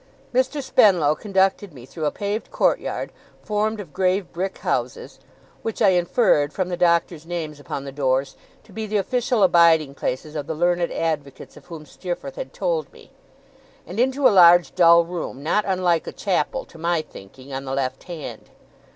[0.33, 0.63] Mr.
[0.63, 3.11] Spenlow conducted me through a paved courtyard
[3.43, 5.19] formed of grave brick houses,
[5.61, 9.93] which I inferred, from the Doctors' names upon the doors, to be the official abiding
[9.93, 13.11] places of the learned advocates of whom Steerforth had told me;
[13.85, 17.73] and into a large dull room, not unlike a chapel to my thinking, on the
[17.75, 18.49] left hand.